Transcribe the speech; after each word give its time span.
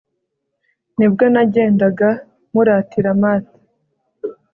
ni 0.97 1.05
bwo 1.11 1.25
nagendaga 1.33 2.09
muratira 2.53 3.11
marth 3.21 3.51